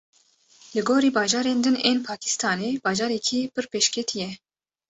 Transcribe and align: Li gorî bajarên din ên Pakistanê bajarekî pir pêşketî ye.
Li 0.73 0.81
gorî 0.89 1.09
bajarên 1.17 1.59
din 1.65 1.77
ên 1.89 1.97
Pakistanê 2.09 2.69
bajarekî 2.85 3.39
pir 3.53 3.65
pêşketî 3.71 4.15
ye. 4.21 4.31